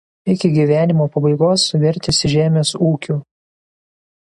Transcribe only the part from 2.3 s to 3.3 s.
žemės ūkiu.